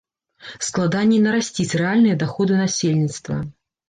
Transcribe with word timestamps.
Складаней 0.67 1.19
нарасціць 1.25 1.77
рэальныя 1.81 2.15
даходы 2.23 2.57
насельніцтва. 2.63 3.37